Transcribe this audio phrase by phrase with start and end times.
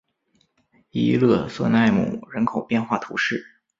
[0.89, 3.45] 伊勒瑟奈姆人口变化图示